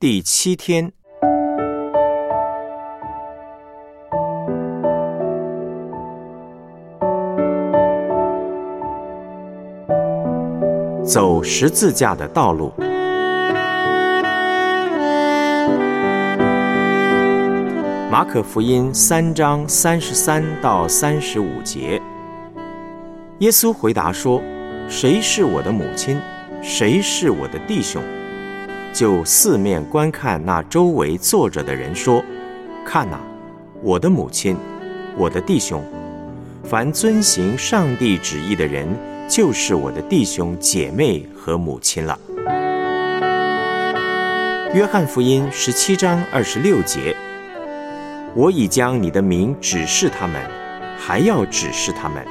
[0.00, 0.92] 第七天，
[11.04, 12.72] 走十字架的道路。
[18.08, 22.00] 马可福音三章三十三到三十五节，
[23.40, 24.40] 耶稣回答说
[24.88, 26.20] ：“谁是我的母亲？
[26.62, 28.00] 谁是我的弟兄？”
[28.98, 32.20] 就四面观看那周围坐着的人说
[32.84, 33.20] ：“看哪，
[33.80, 34.56] 我的母亲，
[35.16, 35.80] 我的弟兄。
[36.64, 38.88] 凡遵行上帝旨意的人，
[39.28, 42.18] 就是我的弟兄姐妹和母亲了。”
[44.74, 47.14] 约翰福音十七章二十六节。
[48.34, 50.42] 我已将你的名指示他们，
[50.98, 52.26] 还要指示他们，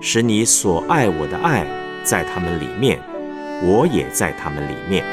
[0.00, 1.66] 使你所爱我的爱
[2.04, 3.00] 在他们里面，
[3.64, 5.04] 我也在他们里面。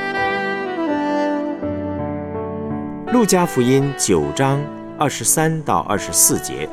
[3.14, 4.62] 路加福音九章
[5.00, 6.68] 二十三到二十四节，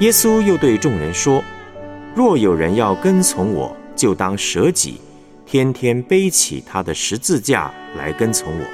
[0.00, 1.42] 耶稣又对众人说
[2.16, 5.00] ：“若有人要跟从我，就当舍己，
[5.46, 8.64] 天天背起他的十字架来跟从我，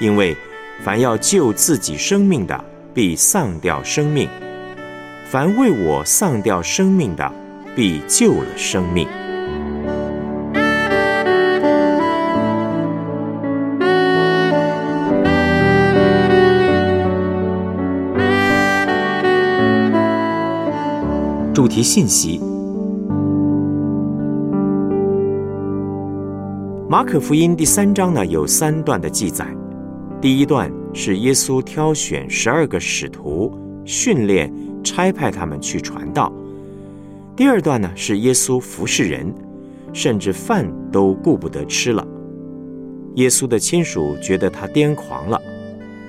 [0.00, 0.36] 因为。”
[0.80, 4.28] 凡要救自己生命的，必丧掉生命；
[5.28, 7.32] 凡为我丧掉生命的，
[7.74, 9.08] 必救了生命。
[21.58, 22.40] 主题信息：
[26.88, 29.44] 马可福音第三章呢，有三段的记载。
[30.20, 33.52] 第一段是耶稣挑选十二个使徒，
[33.84, 36.32] 训练、差派他们去传道。
[37.34, 39.34] 第二段呢是耶稣服侍人，
[39.92, 42.06] 甚至饭都顾不得吃了。
[43.16, 45.42] 耶稣的亲属觉得他癫狂了，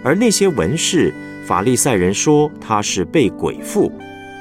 [0.03, 1.11] 而那些文士、
[1.43, 3.91] 法利赛人说他是被鬼附，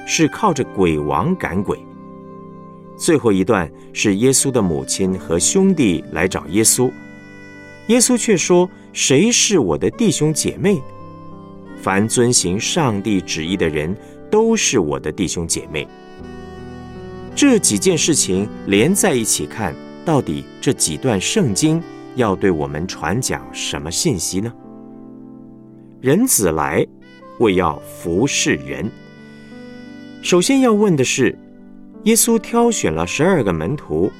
[0.08, 1.78] 是靠着鬼王赶鬼。
[2.96, 6.90] 最后一段是耶稣的母亲和兄弟来找耶稣，
[7.86, 8.68] 耶稣却说。
[8.94, 10.82] 谁是我的弟兄姐妹？
[11.80, 13.94] 凡遵行上帝旨意的人，
[14.28, 15.86] 都是我的弟兄姐妹。
[17.36, 19.72] 这几件事情连在一起看，
[20.04, 21.80] 到底这几段圣经
[22.16, 24.52] 要对我们传讲什么信息呢？
[26.00, 26.84] 人子来，
[27.38, 28.90] 为要服侍人。
[30.20, 31.36] 首先要问的是，
[32.04, 34.10] 耶稣挑选了十二个门徒，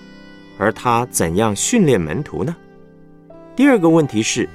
[0.57, 2.57] 而他怎样训练门徒呢？
[3.57, 4.49] 第二个问题是。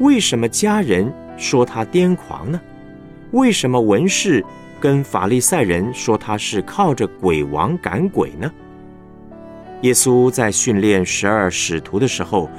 [0.00, 2.60] 为什么家人说他癫狂呢？
[3.30, 4.44] 为什么文士
[4.80, 8.50] 跟法利赛人说他是靠着鬼王赶鬼呢？
[9.82, 12.50] 耶稣在训练十二使徒的时候，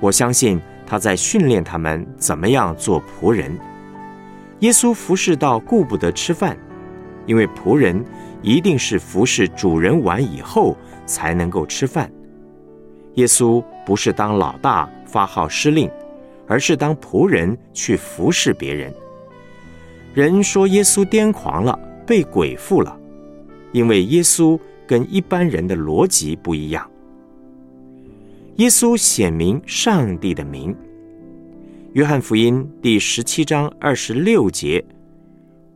[0.00, 3.56] 我相信他在训练他们怎么样做仆人。
[4.58, 6.58] 耶稣服侍到顾不得吃饭，
[7.30, 8.04] 因为仆人
[8.42, 10.76] 一定是服侍主人完以后
[11.06, 12.10] 才能够吃饭。
[13.14, 15.88] 耶稣不是当老大发号施令。
[16.50, 18.92] 而是当仆人去服侍别人。
[20.12, 22.98] 人说耶稣癫狂了，被鬼附了，
[23.70, 26.90] 因为耶稣跟一般人的逻辑不一样。
[28.56, 30.72] 耶稣显明上帝的名，
[31.92, 34.84] 《约翰福音》第十七章二十六节：“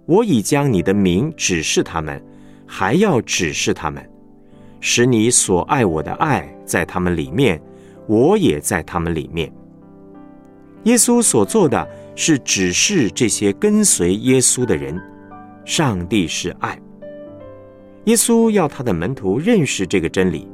[0.06, 2.22] 我已将你的名指示他们，
[2.66, 4.04] 还要指示他们，
[4.80, 7.60] 使你所爱我的爱在他们里面，
[8.06, 9.50] 我也在他们里面。”
[10.84, 15.00] 耶稣所做的是指示这些跟随耶稣的人，
[15.64, 16.78] 上帝是爱。
[18.04, 20.46] 耶稣要他的门徒认识这个真理：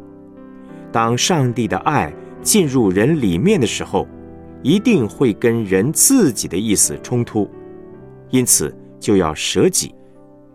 [0.93, 2.13] 当上帝的爱
[2.43, 4.07] 进入人里面的时候，
[4.63, 7.51] 一定会跟人自己的意思冲突，
[8.31, 9.93] 因此就要舍己，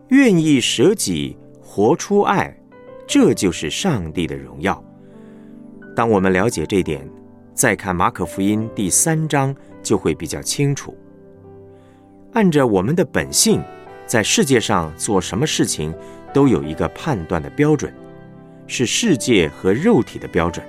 [0.10, 2.56] 愿意舍己活出爱，
[3.06, 4.82] 这就是上帝的荣耀。
[5.94, 7.06] 当我们了解这点。
[7.56, 10.94] 再看马可福音第三章，就会比较清楚。
[12.34, 13.64] 按着我们的本性，
[14.06, 15.96] 在世界上做什么事情，
[16.34, 17.94] 都有一个判断的标准，
[18.68, 20.68] 是世界和肉体的标准。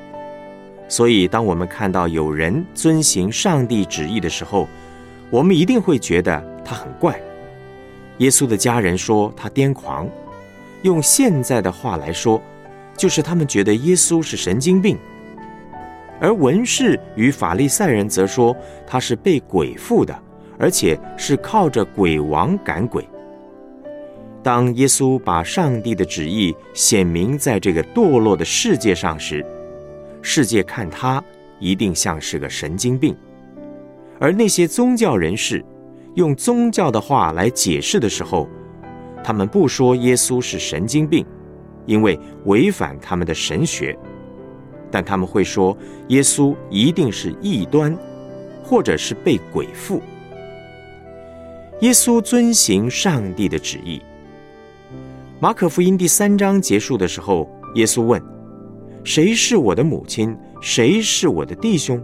[0.89, 4.69] 所以，当我们看到有人遵行上帝旨意的时候，
[5.29, 7.21] 我们一定会觉得他很怪。
[8.19, 10.09] 耶稣的家人说他癫狂，
[10.83, 12.41] 用现在的话来说，
[12.97, 14.97] 就是他们觉得耶稣是神经病。
[16.19, 20.19] 而文士与法利赛人则说他是被鬼附的，
[20.59, 23.07] 而且是靠着鬼王赶鬼。
[24.43, 29.45] 当耶稣把上帝的旨意显明在这个堕落的世界上时，
[30.23, 31.23] 世界看他
[31.59, 33.15] 一定像是个神经病。
[34.19, 35.63] 而那些宗教人士
[36.17, 38.49] 用宗教的话来解释的时候，
[39.23, 41.25] 他们不说耶稣是神经病，
[41.85, 43.97] 因为违反他们的神学，
[44.91, 45.77] 但他们会说
[46.09, 47.95] 耶稣一定是异端，
[48.65, 50.01] 或者是被鬼附。
[51.81, 54.01] 耶稣遵行上帝的旨意。
[55.39, 58.23] 马可福音第三章结束的时候，耶稣问
[59.05, 60.35] ：“谁是我的母亲？
[60.63, 62.03] 谁是我的弟兄？”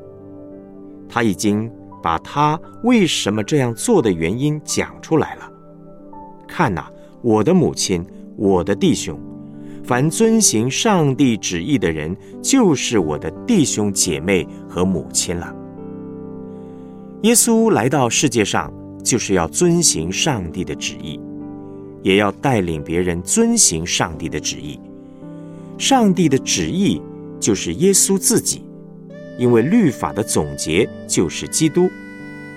[1.09, 5.51] 他已经把他为什么这样做的原因讲出来了。
[6.49, 6.85] 看呐，
[7.23, 8.05] 我的母亲，
[8.37, 9.19] 我的弟兄，
[9.85, 15.55] 凡遵行上帝旨意的人，就是我的弟兄姐妹和母亲了。
[17.23, 18.73] 耶稣来到世界上。
[19.03, 21.19] 就是要遵行上帝的旨意，
[22.05, 24.79] 也要带领别人遵行上帝的旨意。
[25.77, 27.03] 上帝的旨意
[27.41, 28.65] 就是耶稣自己，
[29.39, 31.91] 因为律法的总结就是基督，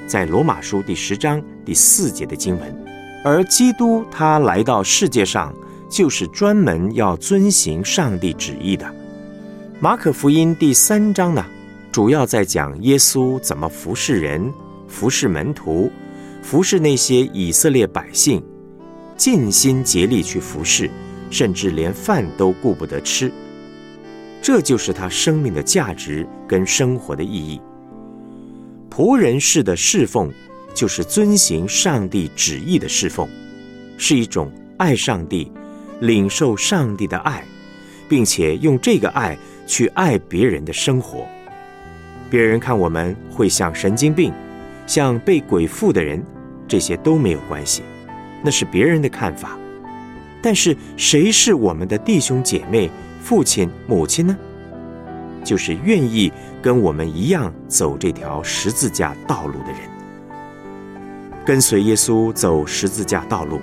[0.08, 2.86] 在罗马书第十章第四节的经文。
[3.24, 5.54] 而基督他来到世界上，
[5.90, 8.86] 就是专门要遵行上帝旨意的。
[9.80, 11.46] 马可福音第三章呢，
[11.92, 14.54] 主要在讲耶稣怎么服侍人、
[14.88, 15.92] 服侍门徒。
[16.44, 18.40] 服侍那些以色列百姓，
[19.18, 20.88] 尽心竭力去服侍，
[21.32, 23.32] 甚至连饭都顾不得吃。
[24.46, 27.60] 这就是他生命的价值跟生活的意义。
[28.92, 30.32] 仆人式的侍奉，
[30.72, 33.28] 就是遵行上帝旨意的侍奉，
[33.98, 35.52] 是一种爱上帝、
[36.02, 37.44] 领受上帝的爱，
[38.08, 41.26] 并且用这个爱去爱别人的生活。
[42.30, 44.32] 别人看我们会像神经病，
[44.86, 46.24] 像被鬼附的人。
[46.68, 47.82] 这些都没有关系，
[48.44, 49.58] 那是别人的看法。
[50.40, 52.92] 但是谁是我们的弟兄姐妹、
[53.26, 54.38] 父亲、母亲呢？
[55.44, 56.32] 就是愿意
[56.62, 59.80] 跟我们一样走这条十字架道路的人。
[61.44, 63.60] 跟随耶稣走十字架道路，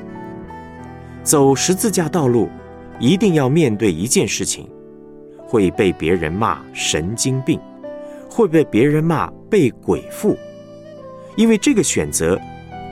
[1.22, 2.48] 走十字架道路，
[2.98, 4.68] 一定要面对一件事情：
[5.46, 7.60] 会被别人骂神经病，
[8.28, 10.36] 会被别人骂被鬼附。
[11.36, 12.36] 因为这个选择。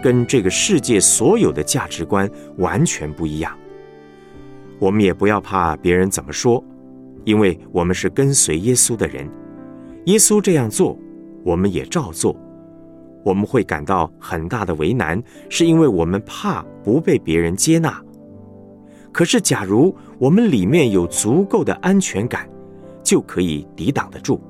[0.02, 2.26] 跟这个世界所有的价值观
[2.56, 3.54] 完全不一样。
[4.80, 6.64] 我们也不要怕别人怎么说，
[7.24, 9.28] 因为我们是跟随耶稣的人。
[10.06, 10.98] 耶稣这样做，
[11.44, 12.34] 我们也照做。
[13.22, 18.02] 我们会感到很大的为难，是因为我们怕不被别人接纳。
[19.12, 22.48] 可是，假如我们里面有足够的安全感，
[23.02, 24.40] 就可以抵挡得住。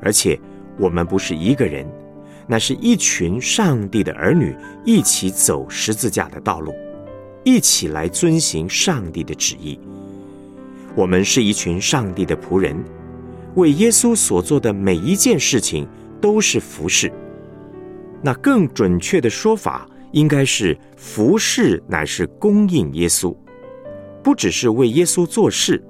[0.00, 0.40] 而且，
[0.78, 1.86] 我们不是一个人。
[2.46, 6.72] 那是一群上帝的儿女一起走十字架的道路，
[7.44, 9.78] 一起来遵行上帝的旨意。
[10.94, 12.76] 我们是一群上帝的仆人，
[13.54, 15.88] 为耶稣所做的每一件事情
[16.20, 17.10] 都是服侍。
[18.22, 23.34] 那更准确的说法，应该是服侍乃是供应耶稣，
[24.22, 25.82] 不只是为耶稣做事。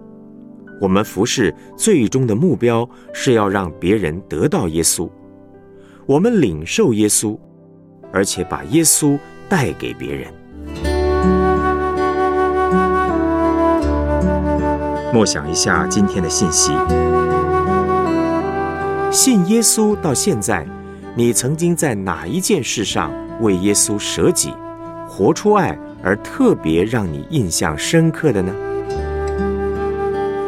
[0.81, 5.11] 我们服侍最终的目标是要让别人得到耶稣。
[6.06, 7.38] 我们领受耶稣，
[8.12, 9.19] 而且把耶稣
[9.49, 10.32] 带给别人。
[15.12, 16.73] 默想一下今天的信息：
[19.11, 20.65] 信耶稣到现在，
[21.17, 24.55] 你曾经在哪一件事上为耶稣舍己、
[25.08, 28.55] 活出爱，而特别让你印象深刻的呢？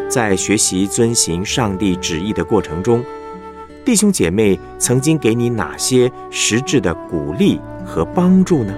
[0.08, 3.02] 在学习遵行上帝旨意的过程中。
[3.84, 8.72] 弟兄姐妹曾经给你哪些实质的鼓励和帮助呢？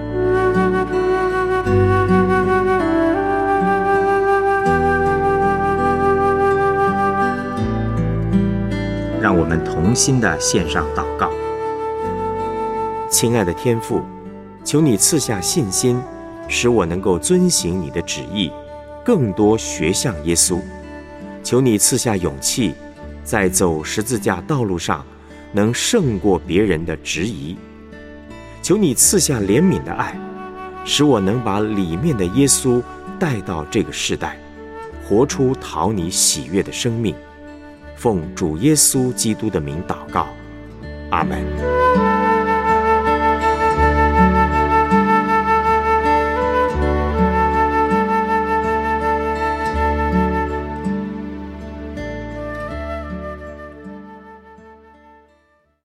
[9.95, 11.31] 心的献上祷告。
[13.09, 14.01] 亲爱的天父，
[14.63, 16.01] 求你赐下信心，
[16.47, 18.51] 使我能够遵行你的旨意，
[19.05, 20.59] 更多学像耶稣。
[21.43, 22.75] 求你赐下勇气。
[23.23, 25.03] 在走十字架道路上，
[25.51, 27.57] 能胜过别人的质疑。
[28.61, 30.15] 求你赐下怜悯的爱，
[30.85, 32.83] 使我能把里面的耶稣
[33.17, 34.37] 带到这个时代，
[35.03, 37.15] 活出讨你喜悦的生命。
[37.95, 40.27] 奉主耶稣基督的名祷告，
[41.11, 42.14] 阿门。